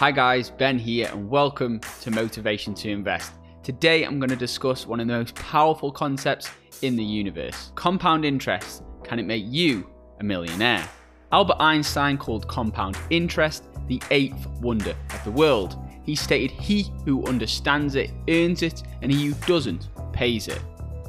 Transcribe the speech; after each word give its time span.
Hi 0.00 0.10
guys, 0.10 0.48
Ben 0.48 0.78
here 0.78 1.10
and 1.12 1.28
welcome 1.28 1.78
to 2.00 2.10
Motivation 2.10 2.72
to 2.72 2.88
Invest. 2.88 3.32
Today 3.62 4.04
I'm 4.04 4.18
going 4.18 4.30
to 4.30 4.34
discuss 4.34 4.86
one 4.86 4.98
of 4.98 5.06
the 5.06 5.12
most 5.12 5.34
powerful 5.34 5.92
concepts 5.92 6.50
in 6.80 6.96
the 6.96 7.04
universe. 7.04 7.70
Compound 7.74 8.24
interest. 8.24 8.82
Can 9.04 9.18
it 9.18 9.26
make 9.26 9.44
you 9.46 9.86
a 10.18 10.24
millionaire? 10.24 10.88
Albert 11.32 11.58
Einstein 11.60 12.16
called 12.16 12.48
compound 12.48 12.96
interest 13.10 13.64
the 13.88 14.00
eighth 14.10 14.46
wonder 14.62 14.96
of 15.12 15.22
the 15.24 15.30
world. 15.30 15.76
He 16.06 16.16
stated 16.16 16.50
he 16.50 16.90
who 17.04 17.22
understands 17.26 17.94
it 17.94 18.10
earns 18.26 18.62
it 18.62 18.82
and 19.02 19.12
he 19.12 19.26
who 19.26 19.34
doesn't 19.46 19.90
pays 20.14 20.48
it. 20.48 20.62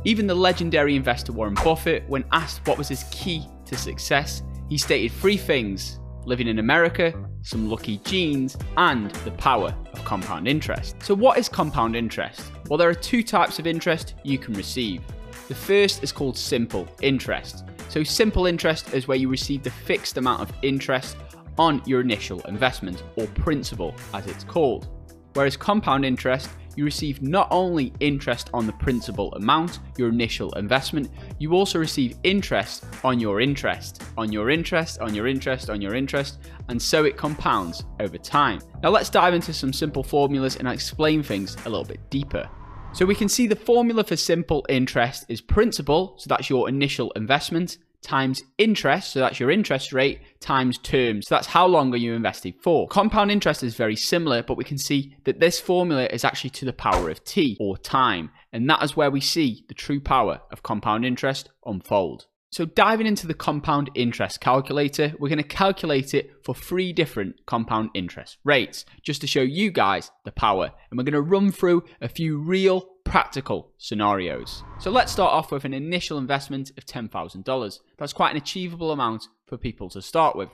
Even 0.03 0.27
the 0.27 0.35
legendary 0.35 0.97
investor 0.97 1.31
Warren 1.31 1.53
Buffett, 1.53 2.03
when 2.09 2.25
asked 2.33 2.67
what 2.67 2.77
was 2.77 2.89
his 2.89 3.05
key 3.09 3.47
to 3.67 3.77
success, 3.77 4.43
he 4.67 4.77
stated 4.77 5.13
three 5.13 5.37
things 5.37 5.97
living 6.25 6.49
in 6.49 6.59
America, 6.59 7.13
some 7.43 7.69
lucky 7.69 7.97
genes, 7.99 8.57
and 8.77 9.11
the 9.25 9.31
power 9.31 9.73
of 9.93 10.05
compound 10.05 10.47
interest. 10.47 10.95
So, 11.01 11.13
what 11.13 11.37
is 11.37 11.49
compound 11.49 11.95
interest? 11.95 12.51
Well, 12.67 12.77
there 12.77 12.89
are 12.89 12.93
two 12.93 13.23
types 13.23 13.59
of 13.59 13.67
interest 13.67 14.15
you 14.23 14.37
can 14.37 14.53
receive. 14.53 15.01
The 15.47 15.55
first 15.55 16.03
is 16.03 16.11
called 16.11 16.37
simple 16.37 16.87
interest. 17.01 17.65
So, 17.89 18.03
simple 18.03 18.45
interest 18.45 18.93
is 18.93 19.07
where 19.07 19.17
you 19.17 19.29
receive 19.29 19.63
the 19.63 19.71
fixed 19.71 20.17
amount 20.17 20.41
of 20.41 20.51
interest 20.61 21.17
on 21.57 21.81
your 21.85 22.01
initial 22.01 22.41
investment, 22.41 23.03
or 23.15 23.27
principal 23.27 23.95
as 24.13 24.27
it's 24.27 24.43
called. 24.43 24.87
Whereas 25.33 25.55
compound 25.55 26.05
interest 26.05 26.49
you 26.75 26.85
receive 26.85 27.21
not 27.21 27.47
only 27.51 27.93
interest 27.99 28.49
on 28.53 28.65
the 28.65 28.73
principal 28.73 29.33
amount, 29.33 29.79
your 29.97 30.09
initial 30.09 30.51
investment, 30.53 31.09
you 31.39 31.53
also 31.53 31.79
receive 31.79 32.17
interest 32.23 32.85
on 33.03 33.19
your 33.19 33.41
interest, 33.41 34.03
on 34.17 34.31
your 34.31 34.49
interest, 34.49 34.99
on 34.99 35.13
your 35.13 35.27
interest, 35.27 35.69
on 35.69 35.81
your 35.81 35.95
interest, 35.95 36.39
and 36.69 36.81
so 36.81 37.05
it 37.05 37.17
compounds 37.17 37.83
over 37.99 38.17
time. 38.17 38.59
Now 38.83 38.89
let's 38.89 39.09
dive 39.09 39.33
into 39.33 39.53
some 39.53 39.73
simple 39.73 40.03
formulas 40.03 40.55
and 40.55 40.67
explain 40.67 41.23
things 41.23 41.55
a 41.65 41.69
little 41.69 41.85
bit 41.85 42.09
deeper. 42.09 42.49
So 42.93 43.05
we 43.05 43.15
can 43.15 43.29
see 43.29 43.47
the 43.47 43.55
formula 43.55 44.03
for 44.03 44.17
simple 44.17 44.65
interest 44.67 45.25
is 45.29 45.39
principal, 45.39 46.15
so 46.17 46.27
that's 46.27 46.49
your 46.49 46.67
initial 46.67 47.11
investment, 47.11 47.77
times 48.01 48.41
interest, 48.57 49.11
so 49.11 49.19
that's 49.19 49.39
your 49.39 49.51
interest 49.51 49.93
rate, 49.93 50.21
times 50.39 50.77
term, 50.77 51.21
so 51.21 51.35
that's 51.35 51.47
how 51.47 51.65
long 51.65 51.93
are 51.93 51.97
you 51.97 52.13
invested 52.13 52.55
for. 52.61 52.87
Compound 52.87 53.31
interest 53.31 53.63
is 53.63 53.75
very 53.75 53.95
similar, 53.95 54.43
but 54.43 54.57
we 54.57 54.63
can 54.63 54.77
see 54.77 55.15
that 55.25 55.39
this 55.39 55.59
formula 55.59 56.05
is 56.11 56.25
actually 56.25 56.49
to 56.51 56.65
the 56.65 56.73
power 56.73 57.09
of 57.09 57.23
t, 57.23 57.57
or 57.59 57.77
time, 57.77 58.31
and 58.51 58.69
that 58.69 58.83
is 58.83 58.95
where 58.95 59.11
we 59.11 59.21
see 59.21 59.63
the 59.67 59.73
true 59.73 59.99
power 59.99 60.41
of 60.51 60.63
compound 60.63 61.05
interest 61.05 61.49
unfold. 61.65 62.25
So 62.51 62.65
diving 62.65 63.07
into 63.07 63.27
the 63.27 63.33
compound 63.33 63.89
interest 63.95 64.41
calculator, 64.41 65.13
we're 65.17 65.29
going 65.29 65.37
to 65.37 65.43
calculate 65.43 66.13
it 66.13 66.31
for 66.43 66.53
three 66.53 66.91
different 66.91 67.45
compound 67.45 67.91
interest 67.93 68.39
rates, 68.43 68.83
just 69.03 69.21
to 69.21 69.27
show 69.27 69.41
you 69.41 69.71
guys 69.71 70.11
the 70.25 70.33
power. 70.33 70.71
And 70.89 70.97
we're 70.97 71.05
going 71.05 71.13
to 71.13 71.21
run 71.21 71.53
through 71.53 71.85
a 72.01 72.09
few 72.09 72.37
real 72.39 72.89
practical 73.11 73.73
scenarios. 73.77 74.63
So 74.79 74.89
let's 74.89 75.11
start 75.11 75.33
off 75.33 75.51
with 75.51 75.65
an 75.65 75.73
initial 75.73 76.17
investment 76.17 76.71
of 76.77 76.85
$10,000. 76.85 77.79
That's 77.97 78.13
quite 78.13 78.31
an 78.31 78.37
achievable 78.37 78.89
amount 78.89 79.27
for 79.47 79.57
people 79.57 79.89
to 79.89 80.01
start 80.01 80.37
with. 80.37 80.47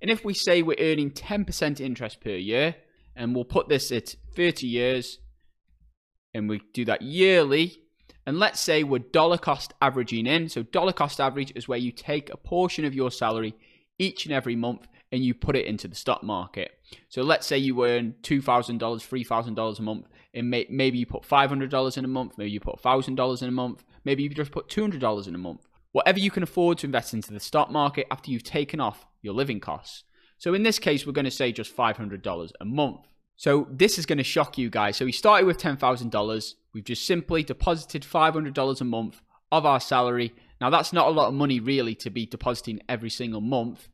And 0.00 0.10
if 0.10 0.24
we 0.24 0.32
say 0.32 0.62
we're 0.62 0.78
earning 0.80 1.10
10% 1.10 1.78
interest 1.78 2.22
per 2.22 2.30
year, 2.30 2.76
and 3.14 3.34
we'll 3.34 3.44
put 3.44 3.68
this 3.68 3.92
at 3.92 4.14
30 4.34 4.66
years, 4.66 5.18
and 6.32 6.48
we 6.48 6.62
do 6.72 6.86
that 6.86 7.02
yearly, 7.02 7.76
and 8.24 8.38
let's 8.38 8.60
say 8.60 8.82
we're 8.82 9.00
dollar 9.00 9.36
cost 9.36 9.74
averaging 9.82 10.26
in. 10.26 10.48
So 10.48 10.62
dollar 10.62 10.94
cost 10.94 11.20
average 11.20 11.52
is 11.54 11.68
where 11.68 11.76
you 11.76 11.92
take 11.92 12.30
a 12.30 12.38
portion 12.38 12.86
of 12.86 12.94
your 12.94 13.10
salary 13.10 13.54
each 13.98 14.24
and 14.24 14.32
every 14.32 14.56
month 14.56 14.88
and 15.12 15.24
you 15.24 15.34
put 15.34 15.56
it 15.56 15.66
into 15.66 15.88
the 15.88 15.94
stock 15.94 16.22
market. 16.22 16.72
So 17.08 17.22
let's 17.22 17.46
say 17.46 17.58
you 17.58 17.84
earn 17.84 18.14
$2,000, 18.22 18.78
$3,000 18.78 19.78
a 19.78 19.82
month, 19.82 20.06
and 20.34 20.50
may, 20.50 20.66
maybe 20.68 20.98
you 20.98 21.06
put 21.06 21.22
$500 21.22 21.96
in 21.96 22.04
a 22.04 22.08
month, 22.08 22.36
maybe 22.36 22.50
you 22.50 22.60
put 22.60 22.80
$1,000 22.82 23.42
in 23.42 23.48
a 23.48 23.52
month, 23.52 23.84
maybe 24.04 24.22
you 24.22 24.28
just 24.28 24.52
put 24.52 24.68
$200 24.68 25.28
in 25.28 25.34
a 25.34 25.38
month. 25.38 25.66
Whatever 25.92 26.18
you 26.18 26.30
can 26.30 26.42
afford 26.42 26.78
to 26.78 26.86
invest 26.86 27.14
into 27.14 27.32
the 27.32 27.40
stock 27.40 27.70
market 27.70 28.06
after 28.10 28.30
you've 28.30 28.44
taken 28.44 28.80
off 28.80 29.06
your 29.22 29.34
living 29.34 29.60
costs. 29.60 30.04
So 30.36 30.54
in 30.54 30.62
this 30.62 30.78
case, 30.78 31.06
we're 31.06 31.12
going 31.12 31.24
to 31.24 31.30
say 31.30 31.50
just 31.50 31.76
$500 31.76 32.52
a 32.60 32.64
month. 32.64 33.00
So 33.36 33.68
this 33.70 33.98
is 33.98 34.06
going 34.06 34.18
to 34.18 34.24
shock 34.24 34.58
you 34.58 34.68
guys. 34.68 34.96
So 34.96 35.04
we 35.04 35.12
started 35.12 35.46
with 35.46 35.58
$10,000. 35.58 36.54
We've 36.74 36.84
just 36.84 37.06
simply 37.06 37.42
deposited 37.42 38.02
$500 38.02 38.80
a 38.80 38.84
month 38.84 39.22
of 39.50 39.64
our 39.64 39.80
salary. 39.80 40.34
Now 40.60 40.70
that's 40.70 40.92
not 40.92 41.06
a 41.06 41.10
lot 41.10 41.28
of 41.28 41.34
money 41.34 41.60
really 41.60 41.94
to 41.96 42.10
be 42.10 42.26
depositing 42.26 42.80
every 42.88 43.10
single 43.10 43.40
month. 43.40 43.88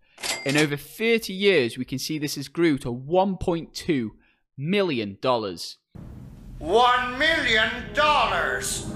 In 0.45 0.59
over 0.59 0.77
30 0.77 1.33
years, 1.33 1.79
we 1.79 1.87
can 1.87 1.99
see 1.99 2.19
this 2.19 2.35
has 2.35 2.49
grew 2.49 2.77
to 2.79 2.93
$1.2 2.93 4.11
million. 4.59 5.19
One 6.59 7.19
million 7.19 7.71
dollars! 7.95 8.87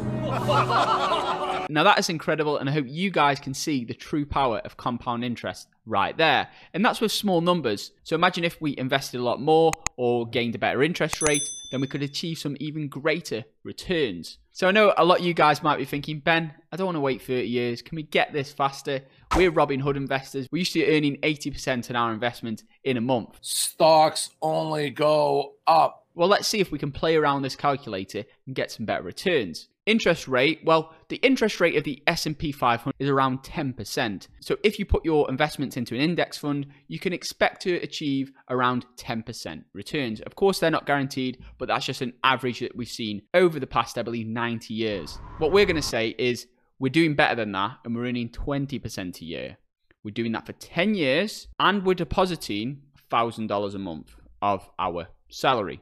now 1.70 1.82
that 1.84 1.98
is 1.98 2.10
incredible, 2.10 2.59
and 2.59 2.69
I 2.69 2.72
hope 2.72 2.84
you 2.86 3.10
guys 3.10 3.41
can 3.41 3.54
see 3.54 3.84
the 3.84 3.94
true 3.94 4.26
power 4.26 4.59
of 4.59 4.76
compound 4.76 5.25
interest 5.25 5.69
right 5.88 6.16
there. 6.16 6.49
And 6.75 6.84
that's 6.84 7.00
with 7.00 7.10
small 7.10 7.41
numbers. 7.41 7.93
So 8.04 8.15
imagine 8.15 8.44
if 8.44 8.60
we 8.60 8.76
invested 8.76 9.21
a 9.21 9.22
lot 9.22 9.41
more 9.41 9.72
or 9.97 10.26
gained 10.26 10.54
a 10.54 10.59
better 10.59 10.82
interest 10.82 11.22
rate, 11.22 11.43
then 11.71 11.81
we 11.81 11.87
could 11.87 12.03
achieve 12.03 12.38
some 12.38 12.56
even 12.60 12.88
greater 12.88 13.44
returns. 13.65 14.38
So 14.53 14.66
I 14.66 14.72
know 14.72 14.93
a 14.97 15.04
lot 15.04 15.21
of 15.21 15.25
you 15.25 15.34
guys 15.34 15.62
might 15.62 15.78
be 15.78 15.84
thinking, 15.84 16.21
Ben, 16.21 16.53
I 16.72 16.77
don't 16.77 16.87
want 16.87 16.97
to 16.97 17.00
wait 17.00 17.22
30 17.22 17.47
years. 17.47 17.82
Can 17.82 17.97
we 17.97 18.03
get 18.03 18.32
this 18.32 18.53
faster? 18.53 19.03
We're 19.37 19.53
Robinhood 19.53 19.97
investors. 19.97 20.48
We 20.50 20.60
used 20.60 20.72
to 20.72 20.81
be 20.81 20.97
earning 20.97 21.16
80% 21.22 21.91
on 21.91 21.97
our 21.97 22.12
investment 22.12 22.65
in 22.84 22.97
a 22.97 23.00
month. 23.00 23.38
Stocks 23.41 24.31
only 24.43 24.91
go 24.91 25.54
up. 25.66 26.06
Well, 26.15 26.28
let's 26.28 26.48
see 26.48 26.59
if 26.59 26.72
we 26.72 26.78
can 26.78 26.91
play 26.91 27.15
around 27.15 27.43
this 27.43 27.54
calculator 27.54 28.25
and 28.47 28.56
get 28.56 28.72
some 28.72 28.84
better 28.84 29.03
returns. 29.03 29.69
Interest 29.88 30.28
rate, 30.28 30.60
well, 30.66 30.93
the 31.09 31.16
interest 31.16 31.60
rate 31.60 31.75
of 31.75 31.82
the 31.82 32.03
S&P 32.06 32.53
500 32.53 32.94
is 32.99 33.09
around 33.09 33.43
10%. 33.43 34.28
So 34.41 34.59
if 34.62 34.78
you 34.78 34.84
put 34.84 35.03
your 35.03 35.31
investments 35.31 35.78
into 35.78 35.94
an 35.94 36.03
index 36.03 36.37
fund, 36.37 36.66
you 36.88 36.99
can 36.99 37.15
expect 37.15 37.62
to 37.62 37.76
achieve 37.76 38.31
around 38.50 38.84
10% 38.98 39.65
returns. 39.72 40.21
Of 40.21 40.34
course, 40.34 40.59
they're 40.59 40.71
not 40.71 40.84
guaranteed, 40.84 41.43
but 41.56 41.69
that's 41.69 41.87
just 41.87 42.03
an 42.03 42.12
average 42.22 42.60
that 42.60 42.77
we've 42.77 42.87
seen 42.87 43.22
over 43.32 43.59
the 43.59 43.66
past, 43.66 43.97
I 43.97 44.03
believe, 44.03 44.27
90 44.27 44.75
years. 44.75 45.19
What 45.38 45.53
we're 45.53 45.65
going 45.65 45.77
to 45.77 45.82
say 45.82 46.15
is 46.19 46.47
we're 46.78 46.91
doing 46.91 47.15
better 47.15 47.37
than 47.37 47.53
that 47.53 47.78
and 47.87 47.97
we're 47.97 48.09
earning 48.09 48.28
20% 48.28 49.22
a 49.22 49.25
year. 49.25 49.56
We're 50.04 50.10
doing 50.10 50.32
that 50.32 50.44
for 50.44 50.53
10 50.53 50.97
years 50.97 51.48
and 51.59 51.82
we're 51.87 51.94
depositing 51.94 52.82
$1,000 53.10 53.75
a 53.75 53.78
month 53.78 54.16
of 54.43 54.69
our 54.78 55.09
salary. 55.31 55.81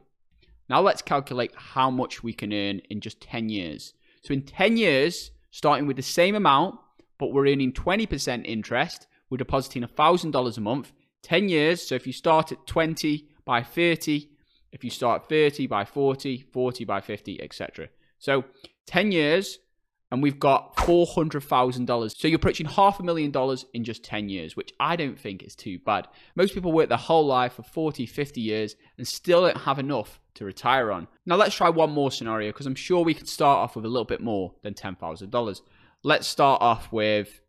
Now 0.68 0.80
let's 0.80 1.02
calculate 1.02 1.52
how 1.54 1.90
much 1.90 2.22
we 2.22 2.32
can 2.32 2.52
earn 2.52 2.80
in 2.90 3.00
just 3.00 3.20
10 3.20 3.48
years. 3.48 3.94
So 4.22 4.34
in 4.34 4.42
10 4.42 4.76
years, 4.76 5.30
starting 5.50 5.86
with 5.86 5.96
the 5.96 6.02
same 6.02 6.34
amount, 6.34 6.78
but 7.18 7.32
we're 7.32 7.48
earning 7.48 7.72
20% 7.72 8.44
interest, 8.44 9.06
we're 9.30 9.38
depositing 9.38 9.82
$1,000 9.82 10.56
a 10.56 10.60
month. 10.60 10.92
10 11.22 11.48
years, 11.48 11.86
so 11.86 11.94
if 11.94 12.06
you 12.06 12.12
start 12.12 12.52
at 12.52 12.66
20 12.66 13.28
by 13.44 13.62
30, 13.62 14.28
if 14.72 14.84
you 14.84 14.90
start 14.90 15.28
30 15.28 15.66
by 15.66 15.84
40, 15.84 16.44
40 16.52 16.84
by 16.84 17.00
50, 17.00 17.42
etc. 17.42 17.88
So 18.18 18.44
10 18.86 19.12
years, 19.12 19.58
and 20.10 20.22
we've 20.22 20.38
got 20.38 20.76
$400,000. 20.76 22.16
So 22.16 22.28
you're 22.28 22.36
approaching 22.36 22.66
half 22.66 23.00
a 23.00 23.02
million 23.02 23.30
dollars 23.30 23.64
in 23.74 23.84
just 23.84 24.04
10 24.04 24.28
years, 24.28 24.56
which 24.56 24.72
I 24.78 24.94
don't 24.96 25.18
think 25.18 25.42
is 25.42 25.56
too 25.56 25.78
bad. 25.80 26.06
Most 26.34 26.54
people 26.54 26.72
work 26.72 26.88
their 26.88 26.98
whole 26.98 27.26
life 27.26 27.54
for 27.54 27.64
40, 27.64 28.06
50 28.06 28.40
years 28.40 28.76
and 28.98 29.06
still 29.06 29.42
don't 29.42 29.58
have 29.58 29.78
enough 29.78 30.20
to 30.34 30.44
retire 30.44 30.92
on. 30.92 31.08
Now 31.24 31.36
let's 31.36 31.56
try 31.56 31.68
one 31.68 31.90
more 31.90 32.12
scenario 32.12 32.50
because 32.50 32.66
I'm 32.66 32.74
sure 32.74 33.02
we 33.02 33.14
could 33.14 33.28
start 33.28 33.58
off 33.58 33.74
with 33.74 33.84
a 33.84 33.88
little 33.88 34.04
bit 34.04 34.20
more 34.20 34.54
than 34.62 34.74
$10,000. 34.74 35.60
Let's 36.02 36.28
start 36.28 36.62
off 36.62 36.92
with 36.92 37.40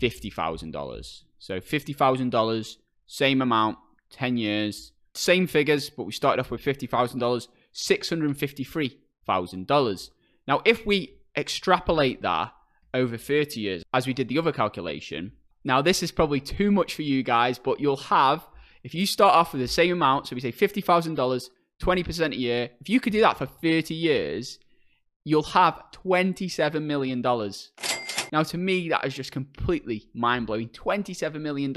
$50,000. 0.00 1.22
So 1.38 1.60
$50,000, 1.60 2.76
same 3.06 3.42
amount, 3.42 3.76
10 4.10 4.38
years, 4.38 4.92
same 5.14 5.46
figures, 5.46 5.90
but 5.90 6.04
we 6.04 6.12
started 6.12 6.40
off 6.40 6.50
with 6.50 6.62
$50,000, 6.62 7.48
$653,000. 7.74 10.10
Now, 10.46 10.62
if 10.64 10.86
we 10.86 11.19
extrapolate 11.36 12.22
that 12.22 12.52
over 12.92 13.16
30 13.16 13.60
years, 13.60 13.82
as 13.92 14.06
we 14.06 14.12
did 14.12 14.28
the 14.28 14.38
other 14.38 14.52
calculation, 14.52 15.32
now 15.64 15.82
this 15.82 16.02
is 16.02 16.10
probably 16.10 16.40
too 16.40 16.70
much 16.70 16.94
for 16.94 17.02
you 17.02 17.22
guys, 17.22 17.58
but 17.58 17.80
you'll 17.80 17.96
have, 17.96 18.46
if 18.82 18.94
you 18.94 19.06
start 19.06 19.34
off 19.34 19.52
with 19.52 19.62
the 19.62 19.68
same 19.68 19.92
amount, 19.92 20.26
so 20.26 20.34
we 20.34 20.40
say 20.40 20.52
$50,000, 20.52 21.50
20% 21.80 22.32
a 22.32 22.36
year, 22.36 22.70
if 22.80 22.88
you 22.88 23.00
could 23.00 23.12
do 23.12 23.20
that 23.20 23.38
for 23.38 23.46
30 23.46 23.94
years, 23.94 24.58
you'll 25.24 25.42
have 25.42 25.82
$27 26.04 26.82
million. 26.82 27.22
Now, 28.32 28.44
to 28.44 28.58
me, 28.58 28.88
that 28.90 29.04
is 29.04 29.14
just 29.14 29.32
completely 29.32 30.08
mind 30.14 30.46
blowing. 30.46 30.68
$27 30.68 31.40
million 31.40 31.74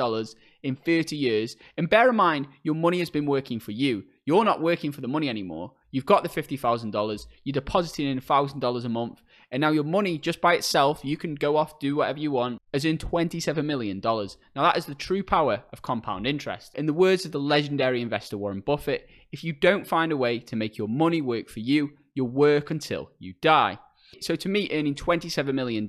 in 0.61 0.75
30 0.75 1.15
years. 1.15 1.55
And 1.77 1.89
bear 1.89 2.09
in 2.09 2.15
mind, 2.15 2.47
your 2.61 2.75
money 2.75 2.99
has 2.99 3.09
been 3.09 3.25
working 3.25 3.59
for 3.59 3.71
you. 3.71 4.03
You're 4.25 4.45
not 4.45 4.61
working 4.61 4.91
for 4.91 5.01
the 5.01 5.07
money 5.07 5.29
anymore. 5.29 5.71
You've 5.91 6.05
got 6.05 6.23
the 6.23 6.29
$50,000, 6.29 7.27
you're 7.43 7.53
depositing 7.53 8.07
in 8.07 8.19
$1,000 8.19 8.85
a 8.85 8.89
month, 8.89 9.21
and 9.53 9.61
now 9.61 9.69
your 9.69 9.83
money 9.83 10.17
just 10.17 10.41
by 10.41 10.55
itself, 10.55 11.01
you 11.03 11.15
can 11.15 11.35
go 11.35 11.57
off, 11.57 11.77
do 11.77 11.95
whatever 11.95 12.19
you 12.19 12.31
want, 12.31 12.59
as 12.73 12.85
in 12.85 12.97
$27 12.97 13.63
million. 13.63 14.01
Now 14.03 14.63
that 14.63 14.77
is 14.77 14.87
the 14.87 14.95
true 14.95 15.21
power 15.21 15.63
of 15.71 15.83
compound 15.83 16.25
interest. 16.25 16.73
In 16.73 16.87
the 16.87 16.91
words 16.91 17.23
of 17.23 17.31
the 17.31 17.39
legendary 17.39 18.01
investor 18.01 18.35
Warren 18.35 18.61
Buffett, 18.61 19.07
if 19.31 19.43
you 19.43 19.53
don't 19.53 19.85
find 19.85 20.11
a 20.11 20.17
way 20.17 20.39
to 20.39 20.55
make 20.55 20.75
your 20.75 20.87
money 20.87 21.21
work 21.21 21.49
for 21.49 21.59
you, 21.59 21.91
you'll 22.15 22.29
work 22.29 22.71
until 22.71 23.11
you 23.19 23.35
die. 23.41 23.77
So 24.21 24.35
to 24.35 24.49
me, 24.49 24.69
earning 24.71 24.95
$27 24.95 25.53
million 25.53 25.87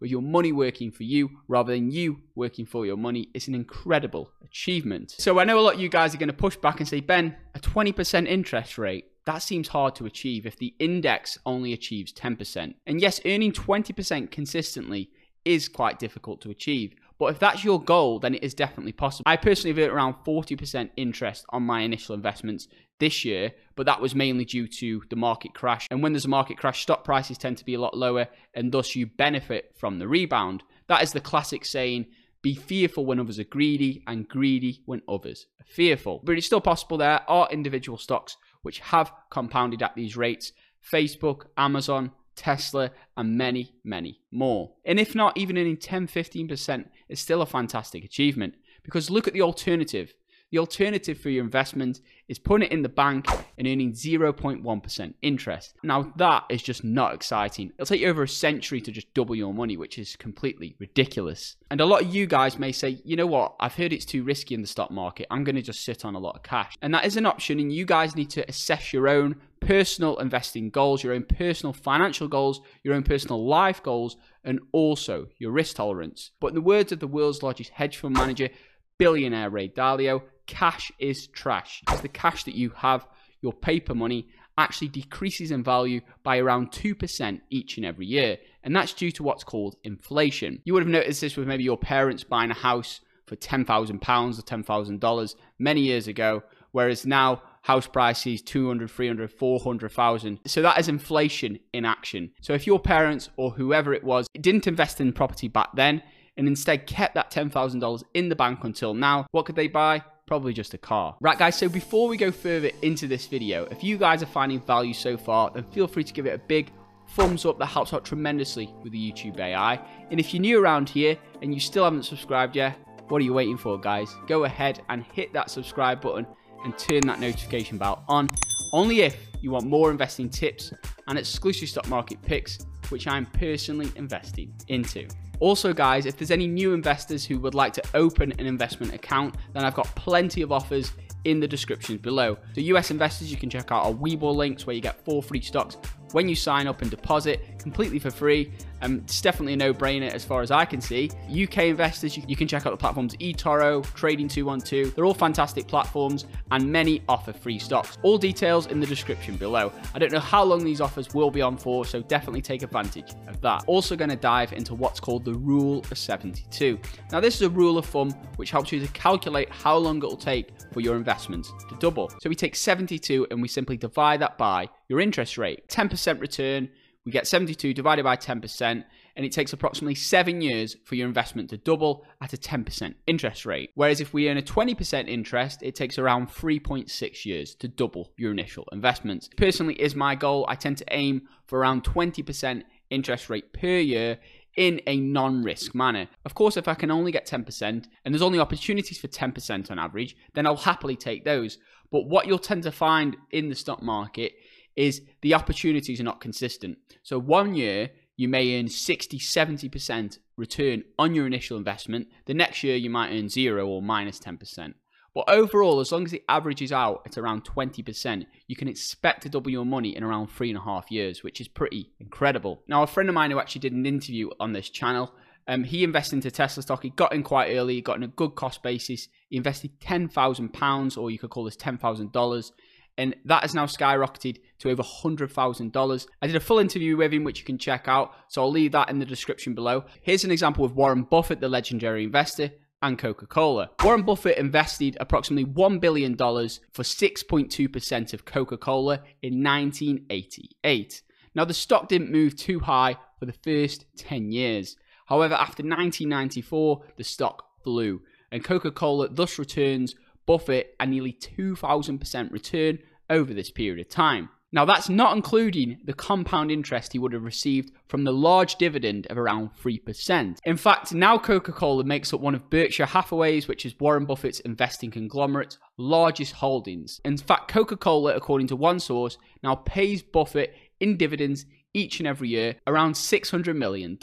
with 0.00 0.10
your 0.10 0.22
money 0.22 0.50
working 0.50 0.90
for 0.90 1.04
you 1.04 1.30
rather 1.46 1.72
than 1.72 1.92
you 1.92 2.20
working 2.34 2.66
for 2.66 2.84
your 2.84 2.96
money 2.96 3.28
is 3.32 3.46
an 3.46 3.54
incredible 3.54 4.32
achievement. 4.44 5.12
So 5.18 5.38
I 5.38 5.44
know 5.44 5.58
a 5.58 5.62
lot 5.62 5.74
of 5.74 5.80
you 5.80 5.88
guys 5.88 6.14
are 6.14 6.18
going 6.18 6.28
to 6.28 6.32
push 6.32 6.56
back 6.56 6.80
and 6.80 6.88
say, 6.88 7.00
Ben, 7.00 7.36
a 7.54 7.60
20% 7.60 8.26
interest 8.26 8.76
rate, 8.76 9.06
that 9.26 9.38
seems 9.38 9.68
hard 9.68 9.94
to 9.96 10.06
achieve 10.06 10.44
if 10.44 10.56
the 10.56 10.74
index 10.78 11.38
only 11.46 11.72
achieves 11.72 12.12
10%. 12.12 12.74
And 12.86 13.00
yes, 13.00 13.20
earning 13.24 13.52
20% 13.52 14.30
consistently 14.30 15.10
is 15.44 15.68
quite 15.68 15.98
difficult 15.98 16.40
to 16.42 16.50
achieve. 16.50 16.94
But 17.18 17.26
if 17.26 17.38
that's 17.38 17.64
your 17.64 17.82
goal, 17.82 18.18
then 18.18 18.34
it 18.34 18.42
is 18.42 18.54
definitely 18.54 18.92
possible. 18.92 19.24
I 19.26 19.36
personally 19.36 19.74
have 19.74 19.88
earned 19.88 19.96
around 19.96 20.14
40% 20.26 20.90
interest 20.96 21.46
on 21.50 21.62
my 21.62 21.82
initial 21.82 22.14
investments 22.14 22.68
this 22.98 23.24
year, 23.24 23.52
but 23.76 23.86
that 23.86 24.00
was 24.00 24.14
mainly 24.14 24.44
due 24.44 24.66
to 24.66 25.02
the 25.10 25.16
market 25.16 25.54
crash. 25.54 25.86
And 25.90 26.02
when 26.02 26.12
there's 26.12 26.24
a 26.24 26.28
market 26.28 26.58
crash, 26.58 26.82
stock 26.82 27.04
prices 27.04 27.38
tend 27.38 27.58
to 27.58 27.64
be 27.64 27.74
a 27.74 27.80
lot 27.80 27.96
lower, 27.96 28.28
and 28.52 28.72
thus 28.72 28.96
you 28.96 29.06
benefit 29.06 29.72
from 29.76 29.98
the 29.98 30.08
rebound. 30.08 30.64
That 30.88 31.02
is 31.02 31.12
the 31.12 31.20
classic 31.20 31.64
saying 31.64 32.06
be 32.42 32.54
fearful 32.54 33.06
when 33.06 33.20
others 33.20 33.38
are 33.38 33.44
greedy, 33.44 34.02
and 34.06 34.28
greedy 34.28 34.82
when 34.84 35.00
others 35.08 35.46
are 35.60 35.66
fearful. 35.66 36.20
But 36.24 36.36
it's 36.36 36.46
still 36.46 36.60
possible 36.60 36.98
there 36.98 37.22
are 37.28 37.48
individual 37.50 37.96
stocks 37.96 38.36
which 38.64 38.80
have 38.80 39.12
compounded 39.30 39.82
at 39.82 39.94
these 39.94 40.16
rates 40.16 40.52
Facebook, 40.84 41.46
Amazon, 41.56 42.10
Tesla, 42.34 42.90
and 43.16 43.38
many, 43.38 43.74
many 43.84 44.20
more. 44.30 44.72
And 44.84 44.98
if 44.98 45.14
not, 45.14 45.36
even 45.38 45.56
earning 45.56 45.76
10 45.76 46.08
15% 46.08 46.86
is 47.08 47.20
still 47.20 47.40
a 47.40 47.46
fantastic 47.46 48.04
achievement 48.04 48.54
because 48.82 49.10
look 49.10 49.26
at 49.28 49.32
the 49.32 49.42
alternative. 49.42 50.14
The 50.54 50.60
alternative 50.60 51.18
for 51.18 51.30
your 51.30 51.42
investment 51.42 52.00
is 52.28 52.38
putting 52.38 52.68
it 52.68 52.72
in 52.72 52.82
the 52.82 52.88
bank 52.88 53.26
and 53.58 53.66
earning 53.66 53.92
0.1% 53.92 55.14
interest. 55.20 55.74
Now, 55.82 56.12
that 56.14 56.44
is 56.48 56.62
just 56.62 56.84
not 56.84 57.12
exciting. 57.12 57.72
It'll 57.74 57.86
take 57.86 58.02
you 58.02 58.08
over 58.08 58.22
a 58.22 58.28
century 58.28 58.80
to 58.82 58.92
just 58.92 59.12
double 59.14 59.34
your 59.34 59.52
money, 59.52 59.76
which 59.76 59.98
is 59.98 60.14
completely 60.14 60.76
ridiculous. 60.78 61.56
And 61.72 61.80
a 61.80 61.84
lot 61.84 62.02
of 62.02 62.14
you 62.14 62.28
guys 62.28 62.56
may 62.56 62.70
say, 62.70 63.00
you 63.04 63.16
know 63.16 63.26
what, 63.26 63.56
I've 63.58 63.74
heard 63.74 63.92
it's 63.92 64.04
too 64.04 64.22
risky 64.22 64.54
in 64.54 64.60
the 64.60 64.68
stock 64.68 64.92
market. 64.92 65.26
I'm 65.28 65.42
going 65.42 65.56
to 65.56 65.60
just 65.60 65.84
sit 65.84 66.04
on 66.04 66.14
a 66.14 66.20
lot 66.20 66.36
of 66.36 66.44
cash. 66.44 66.78
And 66.80 66.94
that 66.94 67.04
is 67.04 67.16
an 67.16 67.26
option, 67.26 67.58
and 67.58 67.72
you 67.72 67.84
guys 67.84 68.14
need 68.14 68.30
to 68.30 68.48
assess 68.48 68.92
your 68.92 69.08
own 69.08 69.34
personal 69.58 70.18
investing 70.18 70.70
goals, 70.70 71.02
your 71.02 71.14
own 71.14 71.24
personal 71.24 71.72
financial 71.72 72.28
goals, 72.28 72.60
your 72.84 72.94
own 72.94 73.02
personal 73.02 73.44
life 73.44 73.82
goals, 73.82 74.16
and 74.44 74.60
also 74.70 75.26
your 75.36 75.50
risk 75.50 75.74
tolerance. 75.74 76.30
But 76.38 76.50
in 76.50 76.54
the 76.54 76.60
words 76.60 76.92
of 76.92 77.00
the 77.00 77.08
world's 77.08 77.42
largest 77.42 77.70
hedge 77.70 77.96
fund 77.96 78.14
manager, 78.14 78.50
billionaire 78.98 79.50
Ray 79.50 79.68
Dalio, 79.68 80.22
cash 80.46 80.92
is 80.98 81.26
trash. 81.28 81.82
The 82.02 82.08
cash 82.08 82.44
that 82.44 82.54
you 82.54 82.70
have, 82.76 83.06
your 83.40 83.52
paper 83.52 83.94
money, 83.94 84.28
actually 84.56 84.88
decreases 84.88 85.50
in 85.50 85.62
value 85.62 86.00
by 86.22 86.38
around 86.38 86.70
2% 86.70 87.40
each 87.50 87.76
and 87.76 87.84
every 87.84 88.06
year. 88.06 88.38
And 88.62 88.74
that's 88.74 88.92
due 88.92 89.10
to 89.12 89.22
what's 89.22 89.44
called 89.44 89.76
inflation. 89.84 90.60
You 90.64 90.74
would 90.74 90.82
have 90.82 90.88
noticed 90.88 91.20
this 91.20 91.36
with 91.36 91.48
maybe 91.48 91.64
your 91.64 91.78
parents 91.78 92.24
buying 92.24 92.50
a 92.50 92.54
house 92.54 93.00
for 93.26 93.36
£10,000 93.36 93.68
or 93.68 94.42
$10,000 94.42 95.34
many 95.58 95.80
years 95.80 96.06
ago, 96.06 96.42
whereas 96.72 97.06
now 97.06 97.42
house 97.62 97.86
prices 97.86 98.42
200 98.42 98.90
300 98.90 99.32
400,000 99.32 100.38
so 100.46 100.60
that 100.60 100.78
is 100.78 100.86
inflation 100.86 101.58
in 101.72 101.86
action 101.86 102.30
so 102.42 102.52
if 102.52 102.66
your 102.66 102.78
parents 102.78 103.30
or 103.38 103.52
whoever 103.52 103.94
it 103.94 104.04
was 104.04 104.26
didn't 104.38 104.66
invest 104.66 105.00
in 105.00 105.10
property 105.14 105.48
back 105.48 105.70
then 105.74 106.02
and 106.36 106.46
instead 106.46 106.86
kept 106.86 107.14
that 107.14 107.30
$10,000 107.30 108.02
in 108.12 108.28
the 108.28 108.36
bank 108.36 108.64
until 108.64 108.92
now 108.92 109.26
what 109.30 109.46
could 109.46 109.56
they 109.56 109.68
buy 109.68 110.02
probably 110.26 110.52
just 110.52 110.74
a 110.74 110.78
car. 110.78 111.16
Right 111.20 111.38
guys, 111.38 111.56
so 111.56 111.68
before 111.68 112.08
we 112.08 112.16
go 112.16 112.30
further 112.30 112.70
into 112.82 113.06
this 113.06 113.26
video, 113.26 113.64
if 113.66 113.84
you 113.84 113.98
guys 113.98 114.22
are 114.22 114.26
finding 114.26 114.60
value 114.60 114.94
so 114.94 115.16
far, 115.16 115.50
then 115.50 115.64
feel 115.64 115.86
free 115.86 116.04
to 116.04 116.12
give 116.12 116.26
it 116.26 116.34
a 116.34 116.38
big 116.38 116.70
thumbs 117.10 117.44
up 117.44 117.58
that 117.58 117.66
helps 117.66 117.92
out 117.92 118.04
tremendously 118.04 118.72
with 118.82 118.92
the 118.92 119.12
YouTube 119.12 119.38
AI. 119.38 119.80
And 120.10 120.18
if 120.18 120.32
you're 120.32 120.40
new 120.40 120.62
around 120.62 120.88
here 120.88 121.18
and 121.42 121.52
you 121.52 121.60
still 121.60 121.84
haven't 121.84 122.04
subscribed 122.04 122.56
yet, 122.56 122.78
what 123.08 123.20
are 123.20 123.24
you 123.24 123.34
waiting 123.34 123.58
for 123.58 123.78
guys? 123.78 124.14
Go 124.26 124.44
ahead 124.44 124.82
and 124.88 125.04
hit 125.12 125.32
that 125.34 125.50
subscribe 125.50 126.00
button 126.00 126.26
and 126.64 126.76
turn 126.78 127.00
that 127.02 127.20
notification 127.20 127.76
bell 127.76 128.02
on. 128.08 128.28
Only 128.72 129.02
if 129.02 129.28
you 129.42 129.50
want 129.50 129.66
more 129.66 129.90
investing 129.90 130.30
tips 130.30 130.72
and 131.06 131.18
exclusive 131.18 131.68
stock 131.68 131.86
market 131.88 132.20
picks, 132.22 132.66
which 132.90 133.06
I'm 133.06 133.26
personally 133.26 133.90
investing 133.96 134.52
into. 134.68 135.06
Also, 135.40 135.72
guys, 135.72 136.06
if 136.06 136.16
there's 136.16 136.30
any 136.30 136.46
new 136.46 136.72
investors 136.72 137.24
who 137.24 137.38
would 137.40 137.54
like 137.54 137.72
to 137.74 137.82
open 137.94 138.32
an 138.32 138.46
investment 138.46 138.94
account, 138.94 139.34
then 139.52 139.64
I've 139.64 139.74
got 139.74 139.86
plenty 139.94 140.42
of 140.42 140.52
offers 140.52 140.92
in 141.24 141.40
the 141.40 141.48
descriptions 141.48 142.00
below. 142.00 142.36
So 142.54 142.60
US 142.60 142.90
investors, 142.90 143.30
you 143.30 143.36
can 143.36 143.50
check 143.50 143.72
out 143.72 143.84
our 143.84 143.92
Webull 143.92 144.34
links 144.34 144.66
where 144.66 144.76
you 144.76 144.82
get 144.82 145.04
four 145.04 145.22
free 145.22 145.40
stocks 145.40 145.76
when 146.12 146.28
you 146.28 146.36
sign 146.36 146.66
up 146.66 146.82
and 146.82 146.90
deposit 146.90 147.58
completely 147.58 147.98
for 147.98 148.10
free. 148.10 148.52
Um, 148.84 148.98
it's 148.98 149.22
definitely 149.22 149.54
a 149.54 149.56
no-brainer 149.56 150.10
as 150.10 150.24
far 150.24 150.42
as 150.42 150.50
I 150.50 150.66
can 150.66 150.80
see. 150.80 151.10
UK 151.30 151.58
investors, 151.64 152.16
you, 152.16 152.22
you 152.28 152.36
can 152.36 152.46
check 152.46 152.66
out 152.66 152.70
the 152.70 152.76
platforms 152.76 153.16
eToro, 153.16 153.82
Trading212. 153.82 154.94
They're 154.94 155.06
all 155.06 155.14
fantastic 155.14 155.66
platforms 155.66 156.26
and 156.50 156.70
many 156.70 157.02
offer 157.08 157.32
free 157.32 157.58
stocks. 157.58 157.96
All 158.02 158.18
details 158.18 158.66
in 158.66 158.80
the 158.80 158.86
description 158.86 159.36
below. 159.36 159.72
I 159.94 159.98
don't 159.98 160.12
know 160.12 160.20
how 160.20 160.44
long 160.44 160.62
these 160.62 160.82
offers 160.82 161.14
will 161.14 161.30
be 161.30 161.40
on 161.40 161.56
for, 161.56 161.86
so 161.86 162.02
definitely 162.02 162.42
take 162.42 162.62
advantage 162.62 163.14
of 163.26 163.40
that. 163.40 163.64
Also 163.66 163.96
going 163.96 164.10
to 164.10 164.16
dive 164.16 164.52
into 164.52 164.74
what's 164.74 165.00
called 165.00 165.24
the 165.24 165.34
Rule 165.34 165.78
of 165.90 165.96
72. 165.96 166.78
Now 167.10 167.20
this 167.20 167.36
is 167.36 167.42
a 167.42 167.50
rule 167.50 167.78
of 167.78 167.86
thumb 167.86 168.10
which 168.36 168.50
helps 168.50 168.70
you 168.70 168.80
to 168.80 168.92
calculate 168.92 169.48
how 169.48 169.78
long 169.78 169.96
it 169.96 170.04
will 170.04 170.16
take 170.16 170.50
for 170.72 170.80
your 170.80 170.96
investments 170.96 171.52
to 171.70 171.76
double. 171.76 172.10
So 172.20 172.28
we 172.28 172.34
take 172.34 172.54
72 172.54 173.28
and 173.30 173.40
we 173.40 173.48
simply 173.48 173.78
divide 173.78 174.20
that 174.20 174.36
by 174.36 174.68
your 174.88 175.00
interest 175.00 175.38
rate. 175.38 175.66
10% 175.68 176.20
return, 176.20 176.68
we 177.04 177.12
get 177.12 177.26
72 177.26 177.74
divided 177.74 178.02
by 178.02 178.16
10%, 178.16 178.84
and 179.16 179.26
it 179.26 179.30
takes 179.30 179.52
approximately 179.52 179.94
seven 179.94 180.40
years 180.40 180.76
for 180.84 180.94
your 180.94 181.06
investment 181.06 181.50
to 181.50 181.58
double 181.58 182.04
at 182.20 182.32
a 182.32 182.36
10% 182.36 182.94
interest 183.06 183.44
rate. 183.44 183.70
Whereas 183.74 184.00
if 184.00 184.14
we 184.14 184.28
earn 184.28 184.38
a 184.38 184.42
20% 184.42 185.08
interest, 185.08 185.62
it 185.62 185.74
takes 185.74 185.98
around 185.98 186.28
3.6 186.28 187.24
years 187.24 187.54
to 187.56 187.68
double 187.68 188.12
your 188.16 188.32
initial 188.32 188.66
investments. 188.72 189.28
Personally, 189.36 189.74
is 189.74 189.94
my 189.94 190.14
goal. 190.14 190.46
I 190.48 190.54
tend 190.54 190.78
to 190.78 190.84
aim 190.90 191.28
for 191.46 191.58
around 191.58 191.84
20% 191.84 192.62
interest 192.90 193.28
rate 193.28 193.52
per 193.52 193.78
year 193.78 194.18
in 194.56 194.80
a 194.86 194.98
non-risk 194.98 195.74
manner. 195.74 196.08
Of 196.24 196.34
course, 196.34 196.56
if 196.56 196.68
I 196.68 196.74
can 196.74 196.90
only 196.90 197.12
get 197.12 197.26
10% 197.26 197.62
and 197.62 197.86
there's 198.04 198.22
only 198.22 198.38
opportunities 198.38 198.98
for 198.98 199.08
10% 199.08 199.70
on 199.70 199.78
average, 199.78 200.16
then 200.34 200.46
I'll 200.46 200.56
happily 200.56 200.96
take 200.96 201.24
those. 201.24 201.58
But 201.90 202.06
what 202.06 202.26
you'll 202.26 202.38
tend 202.38 202.62
to 202.64 202.72
find 202.72 203.16
in 203.30 203.48
the 203.48 203.54
stock 203.54 203.82
market 203.82 204.32
is 204.76 205.02
the 205.22 205.34
opportunities 205.34 206.00
are 206.00 206.04
not 206.04 206.20
consistent. 206.20 206.78
So 207.02 207.18
one 207.18 207.54
year 207.54 207.90
you 208.16 208.28
may 208.28 208.58
earn 208.58 208.68
60, 208.68 209.18
70% 209.18 210.18
return 210.36 210.84
on 210.98 211.14
your 211.14 211.26
initial 211.26 211.56
investment. 211.56 212.08
The 212.26 212.34
next 212.34 212.62
year 212.62 212.76
you 212.76 212.90
might 212.90 213.12
earn 213.12 213.28
zero 213.28 213.66
or 213.66 213.82
minus 213.82 214.18
10%. 214.20 214.74
But 215.14 215.28
overall, 215.28 215.78
as 215.78 215.92
long 215.92 216.04
as 216.04 216.12
it 216.12 216.24
averages 216.28 216.72
out 216.72 217.02
at 217.06 217.16
around 217.16 217.44
20%, 217.44 218.26
you 218.48 218.56
can 218.56 218.66
expect 218.66 219.22
to 219.22 219.28
double 219.28 219.50
your 219.50 219.64
money 219.64 219.94
in 219.94 220.02
around 220.02 220.26
three 220.26 220.50
and 220.50 220.58
a 220.58 220.62
half 220.62 220.90
years, 220.90 221.22
which 221.22 221.40
is 221.40 221.46
pretty 221.46 221.92
incredible. 222.00 222.62
Now, 222.66 222.82
a 222.82 222.88
friend 222.88 223.08
of 223.08 223.14
mine 223.14 223.30
who 223.30 223.38
actually 223.38 223.60
did 223.60 223.72
an 223.72 223.86
interview 223.86 224.30
on 224.40 224.52
this 224.52 224.68
channel, 224.68 225.14
um, 225.46 225.62
he 225.62 225.84
invested 225.84 226.16
into 226.16 226.32
Tesla 226.32 226.64
stock. 226.64 226.82
He 226.82 226.90
got 226.90 227.12
in 227.12 227.22
quite 227.22 227.54
early, 227.54 227.74
he 227.74 227.80
got 227.80 227.96
in 227.96 228.02
a 228.02 228.08
good 228.08 228.34
cost 228.34 228.62
basis. 228.64 229.06
He 229.28 229.36
invested 229.36 229.78
£10,000, 229.80 230.98
or 230.98 231.10
you 231.12 231.18
could 231.18 231.30
call 231.30 231.44
this 231.44 231.56
$10,000 231.56 232.50
and 232.96 233.14
that 233.24 233.42
has 233.42 233.54
now 233.54 233.66
skyrocketed 233.66 234.38
to 234.58 234.70
over 234.70 234.82
$100,000. 234.82 236.06
I 236.22 236.26
did 236.26 236.36
a 236.36 236.40
full 236.40 236.58
interview 236.58 236.96
with 236.96 237.12
him, 237.12 237.24
which 237.24 237.40
you 237.40 237.44
can 237.44 237.58
check 237.58 237.88
out, 237.88 238.12
so 238.28 238.42
I'll 238.42 238.50
leave 238.50 238.72
that 238.72 238.90
in 238.90 238.98
the 238.98 239.04
description 239.04 239.54
below. 239.54 239.84
Here's 240.02 240.24
an 240.24 240.30
example 240.30 240.64
of 240.64 240.76
Warren 240.76 241.02
Buffett, 241.02 241.40
the 241.40 241.48
legendary 241.48 242.04
investor, 242.04 242.52
and 242.82 242.98
Coca 242.98 243.26
Cola. 243.26 243.70
Warren 243.82 244.02
Buffett 244.02 244.36
invested 244.36 244.96
approximately 245.00 245.50
$1 245.50 245.80
billion 245.80 246.16
for 246.16 246.82
6.2% 246.82 248.12
of 248.12 248.24
Coca 248.24 248.58
Cola 248.58 249.02
in 249.22 249.42
1988. 249.42 251.02
Now, 251.34 251.44
the 251.44 251.54
stock 251.54 251.88
didn't 251.88 252.12
move 252.12 252.36
too 252.36 252.60
high 252.60 252.96
for 253.18 253.26
the 253.26 253.32
first 253.32 253.86
10 253.96 254.30
years. 254.30 254.76
However, 255.06 255.34
after 255.34 255.62
1994, 255.62 256.82
the 256.96 257.04
stock 257.04 257.44
flew, 257.62 258.02
and 258.30 258.44
Coca 258.44 258.70
Cola 258.70 259.08
thus 259.08 259.38
returns 259.38 259.94
Buffett 260.26 260.74
a 260.80 260.86
nearly 260.86 261.12
2,000% 261.12 262.32
return 262.32 262.78
over 263.10 263.34
this 263.34 263.50
period 263.50 263.84
of 263.84 263.88
time. 263.88 264.28
Now, 264.54 264.64
that's 264.64 264.88
not 264.88 265.16
including 265.16 265.78
the 265.84 265.92
compound 265.92 266.52
interest 266.52 266.92
he 266.92 266.98
would 267.00 267.12
have 267.12 267.24
received 267.24 267.72
from 267.88 268.04
the 268.04 268.12
large 268.12 268.54
dividend 268.54 269.08
of 269.10 269.18
around 269.18 269.50
3%. 269.60 270.38
In 270.44 270.56
fact, 270.56 270.94
now 270.94 271.18
Coca 271.18 271.50
Cola 271.50 271.82
makes 271.82 272.14
up 272.14 272.20
one 272.20 272.36
of 272.36 272.50
Berkshire 272.50 272.86
Hathaway's, 272.86 273.48
which 273.48 273.66
is 273.66 273.74
Warren 273.80 274.04
Buffett's 274.04 274.38
investing 274.40 274.92
conglomerate's 274.92 275.58
largest 275.76 276.34
holdings. 276.34 277.00
In 277.04 277.16
fact, 277.16 277.48
Coca 277.48 277.76
Cola, 277.76 278.14
according 278.14 278.46
to 278.46 278.54
one 278.54 278.78
source, 278.78 279.18
now 279.42 279.56
pays 279.56 280.02
Buffett 280.02 280.54
in 280.78 280.96
dividends 280.96 281.46
each 281.72 281.98
and 281.98 282.06
every 282.06 282.28
year 282.28 282.54
around 282.68 282.92
$600 282.92 283.56
million. 283.56 283.98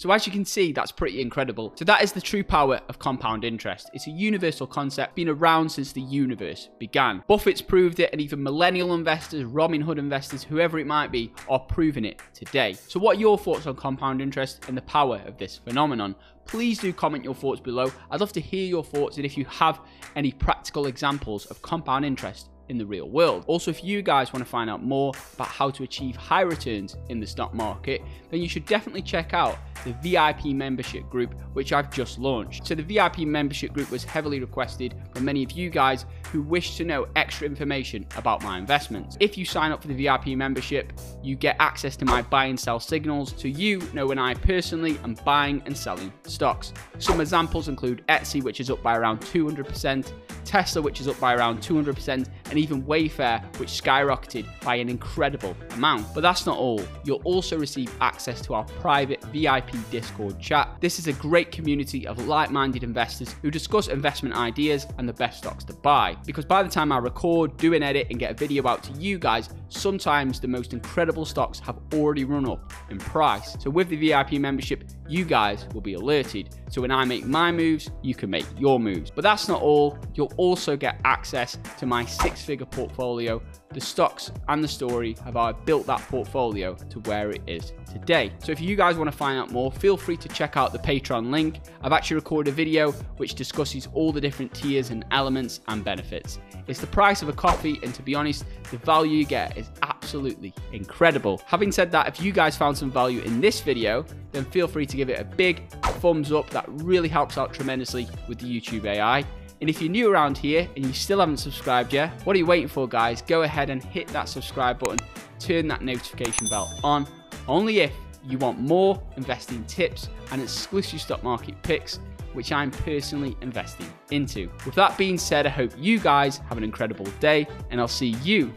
So 0.00 0.10
as 0.12 0.26
you 0.26 0.32
can 0.32 0.46
see, 0.46 0.72
that's 0.72 0.92
pretty 0.92 1.20
incredible. 1.20 1.74
So 1.74 1.84
that 1.84 2.02
is 2.02 2.10
the 2.10 2.22
true 2.22 2.42
power 2.42 2.80
of 2.88 2.98
compound 2.98 3.44
interest. 3.44 3.90
It's 3.92 4.06
a 4.06 4.10
universal 4.10 4.66
concept, 4.66 5.14
been 5.14 5.28
around 5.28 5.68
since 5.68 5.92
the 5.92 6.00
universe 6.00 6.70
began. 6.78 7.22
Buffett's 7.28 7.60
proved 7.60 8.00
it, 8.00 8.08
and 8.10 8.18
even 8.18 8.42
millennial 8.42 8.94
investors, 8.94 9.44
Robinhood 9.44 9.98
investors, 9.98 10.42
whoever 10.42 10.78
it 10.78 10.86
might 10.86 11.12
be, 11.12 11.34
are 11.50 11.58
proving 11.58 12.06
it 12.06 12.22
today. 12.32 12.72
So 12.72 12.98
what 12.98 13.18
are 13.18 13.20
your 13.20 13.36
thoughts 13.36 13.66
on 13.66 13.76
compound 13.76 14.22
interest 14.22 14.64
and 14.68 14.74
the 14.74 14.82
power 14.82 15.20
of 15.26 15.36
this 15.36 15.58
phenomenon? 15.58 16.14
Please 16.46 16.78
do 16.78 16.94
comment 16.94 17.22
your 17.22 17.34
thoughts 17.34 17.60
below. 17.60 17.92
I'd 18.10 18.20
love 18.20 18.32
to 18.32 18.40
hear 18.40 18.66
your 18.66 18.82
thoughts 18.82 19.18
and 19.18 19.26
if 19.26 19.36
you 19.36 19.44
have 19.44 19.80
any 20.16 20.32
practical 20.32 20.86
examples 20.86 21.44
of 21.44 21.60
compound 21.60 22.06
interest 22.06 22.48
in 22.70 22.78
the 22.78 22.86
real 22.86 23.10
world. 23.10 23.44
Also, 23.48 23.70
if 23.70 23.82
you 23.82 24.00
guys 24.00 24.32
want 24.32 24.44
to 24.44 24.48
find 24.48 24.70
out 24.70 24.82
more 24.82 25.12
about 25.34 25.48
how 25.48 25.70
to 25.70 25.82
achieve 25.82 26.14
high 26.16 26.42
returns 26.42 26.96
in 27.08 27.18
the 27.18 27.26
stock 27.26 27.52
market, 27.52 28.00
then 28.30 28.40
you 28.40 28.48
should 28.48 28.64
definitely 28.64 29.02
check 29.02 29.34
out 29.34 29.58
the 29.84 29.92
VIP 30.02 30.46
membership 30.46 31.08
group, 31.10 31.34
which 31.52 31.72
I've 31.72 31.90
just 31.90 32.18
launched. 32.18 32.66
So 32.66 32.74
the 32.74 32.82
VIP 32.82 33.20
membership 33.20 33.72
group 33.72 33.90
was 33.90 34.04
heavily 34.04 34.40
requested 34.40 34.94
from 35.12 35.24
many 35.24 35.42
of 35.42 35.50
you 35.52 35.68
guys 35.68 36.06
who 36.30 36.42
wish 36.42 36.76
to 36.76 36.84
know 36.84 37.08
extra 37.16 37.46
information 37.46 38.06
about 38.16 38.42
my 38.42 38.56
investments. 38.56 39.16
If 39.18 39.36
you 39.36 39.44
sign 39.44 39.72
up 39.72 39.82
for 39.82 39.88
the 39.88 39.94
VIP 39.94 40.28
membership, 40.28 40.92
you 41.22 41.34
get 41.34 41.56
access 41.58 41.96
to 41.96 42.04
my 42.04 42.22
buy 42.22 42.44
and 42.46 42.60
sell 42.60 42.78
signals 42.78 43.34
so 43.36 43.48
you 43.48 43.82
know 43.92 44.06
when 44.06 44.18
I 44.18 44.34
personally 44.34 44.98
am 45.02 45.14
buying 45.24 45.60
and 45.66 45.76
selling 45.76 46.12
stocks. 46.22 46.72
Some 46.98 47.20
examples 47.20 47.68
include 47.68 48.04
Etsy, 48.08 48.42
which 48.44 48.60
is 48.60 48.70
up 48.70 48.80
by 48.82 48.96
around 48.96 49.20
200%, 49.22 50.12
Tesla, 50.50 50.82
which 50.82 51.00
is 51.00 51.06
up 51.06 51.18
by 51.20 51.32
around 51.36 51.60
200%, 51.60 52.26
and 52.50 52.58
even 52.58 52.82
Wayfair, 52.82 53.40
which 53.60 53.68
skyrocketed 53.68 54.44
by 54.64 54.74
an 54.74 54.88
incredible 54.88 55.56
amount. 55.74 56.12
But 56.12 56.22
that's 56.22 56.44
not 56.44 56.58
all. 56.58 56.82
You'll 57.04 57.22
also 57.22 57.56
receive 57.56 57.88
access 58.00 58.40
to 58.42 58.54
our 58.54 58.64
private 58.64 59.22
VIP 59.26 59.70
Discord 59.92 60.40
chat. 60.40 60.68
This 60.80 60.98
is 60.98 61.06
a 61.06 61.12
great 61.12 61.52
community 61.52 62.04
of 62.04 62.26
like 62.26 62.50
minded 62.50 62.82
investors 62.82 63.32
who 63.42 63.50
discuss 63.52 63.86
investment 63.86 64.34
ideas 64.34 64.88
and 64.98 65.08
the 65.08 65.12
best 65.12 65.38
stocks 65.38 65.62
to 65.64 65.72
buy. 65.72 66.16
Because 66.26 66.46
by 66.46 66.64
the 66.64 66.68
time 66.68 66.90
I 66.90 66.98
record, 66.98 67.56
do 67.56 67.72
an 67.74 67.84
edit, 67.84 68.08
and 68.10 68.18
get 68.18 68.32
a 68.32 68.34
video 68.34 68.66
out 68.66 68.82
to 68.82 68.92
you 68.94 69.20
guys, 69.20 69.50
sometimes 69.68 70.40
the 70.40 70.48
most 70.48 70.72
incredible 70.72 71.24
stocks 71.24 71.60
have 71.60 71.78
already 71.94 72.24
run 72.24 72.48
up 72.48 72.72
in 72.90 72.98
price. 72.98 73.56
So 73.60 73.70
with 73.70 73.88
the 73.88 74.08
VIP 74.08 74.32
membership, 74.32 74.82
you 75.10 75.24
guys 75.24 75.66
will 75.74 75.80
be 75.80 75.94
alerted. 75.94 76.54
So 76.70 76.80
when 76.80 76.90
I 76.90 77.04
make 77.04 77.26
my 77.26 77.50
moves, 77.50 77.90
you 78.02 78.14
can 78.14 78.30
make 78.30 78.46
your 78.56 78.78
moves. 78.78 79.10
But 79.10 79.22
that's 79.22 79.48
not 79.48 79.60
all. 79.60 79.98
You'll 80.14 80.32
also 80.36 80.76
get 80.76 81.00
access 81.04 81.58
to 81.78 81.86
my 81.86 82.04
six 82.04 82.42
figure 82.42 82.66
portfolio. 82.66 83.42
The 83.72 83.80
stocks 83.80 84.32
and 84.48 84.64
the 84.64 84.68
story 84.68 85.16
how 85.24 85.40
I 85.40 85.52
built 85.52 85.86
that 85.86 86.00
portfolio 86.00 86.74
to 86.74 86.98
where 87.00 87.30
it 87.30 87.40
is 87.46 87.72
today. 87.92 88.32
So 88.40 88.50
if 88.50 88.60
you 88.60 88.74
guys 88.74 88.96
want 88.96 89.08
to 89.08 89.16
find 89.16 89.38
out 89.38 89.52
more, 89.52 89.70
feel 89.70 89.96
free 89.96 90.16
to 90.16 90.28
check 90.28 90.56
out 90.56 90.72
the 90.72 90.80
Patreon 90.80 91.30
link. 91.30 91.60
I've 91.80 91.92
actually 91.92 92.16
recorded 92.16 92.50
a 92.50 92.54
video 92.54 92.90
which 93.18 93.36
discusses 93.36 93.86
all 93.92 94.10
the 94.10 94.20
different 94.20 94.52
tiers 94.52 94.90
and 94.90 95.04
elements 95.12 95.60
and 95.68 95.84
benefits. 95.84 96.40
It's 96.66 96.80
the 96.80 96.88
price 96.88 97.22
of 97.22 97.28
a 97.28 97.32
coffee, 97.32 97.78
and 97.84 97.94
to 97.94 98.02
be 98.02 98.16
honest, 98.16 98.44
the 98.72 98.78
value 98.78 99.18
you 99.18 99.24
get 99.24 99.56
is 99.56 99.70
absolutely 99.82 100.52
incredible. 100.72 101.40
Having 101.46 101.70
said 101.70 101.92
that, 101.92 102.08
if 102.08 102.20
you 102.20 102.32
guys 102.32 102.56
found 102.56 102.76
some 102.76 102.90
value 102.90 103.20
in 103.20 103.40
this 103.40 103.60
video, 103.60 104.04
then 104.32 104.44
feel 104.46 104.66
free 104.66 104.86
to 104.86 104.96
give 104.96 105.10
it 105.10 105.20
a 105.20 105.24
big 105.24 105.70
thumbs 106.00 106.32
up. 106.32 106.50
That 106.50 106.64
really 106.68 107.08
helps 107.08 107.38
out 107.38 107.54
tremendously 107.54 108.08
with 108.26 108.40
the 108.40 108.46
YouTube 108.46 108.84
AI. 108.84 109.24
And 109.60 109.68
if 109.68 109.82
you're 109.82 109.90
new 109.90 110.10
around 110.10 110.38
here 110.38 110.68
and 110.74 110.86
you 110.86 110.92
still 110.92 111.20
haven't 111.20 111.36
subscribed 111.36 111.92
yet, 111.92 112.10
what 112.24 112.34
are 112.34 112.38
you 112.38 112.46
waiting 112.46 112.68
for, 112.68 112.88
guys? 112.88 113.20
Go 113.20 113.42
ahead 113.42 113.68
and 113.68 113.82
hit 113.82 114.08
that 114.08 114.28
subscribe 114.28 114.78
button, 114.78 114.98
turn 115.38 115.68
that 115.68 115.82
notification 115.82 116.46
bell 116.48 116.72
on, 116.82 117.06
only 117.46 117.80
if 117.80 117.92
you 118.24 118.38
want 118.38 118.58
more 118.58 119.02
investing 119.16 119.64
tips 119.64 120.08
and 120.32 120.40
exclusive 120.40 121.00
stock 121.00 121.22
market 121.22 121.60
picks, 121.62 122.00
which 122.32 122.52
I'm 122.52 122.70
personally 122.70 123.36
investing 123.42 123.92
into. 124.10 124.50
With 124.64 124.74
that 124.76 124.96
being 124.96 125.18
said, 125.18 125.46
I 125.46 125.50
hope 125.50 125.72
you 125.76 125.98
guys 125.98 126.38
have 126.48 126.56
an 126.56 126.64
incredible 126.64 127.06
day, 127.18 127.46
and 127.70 127.80
I'll 127.80 127.88
see 127.88 128.16
you 128.22 128.52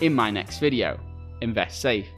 in 0.00 0.14
my 0.14 0.30
next 0.30 0.58
video. 0.58 0.98
Invest 1.40 1.80
safe. 1.80 2.08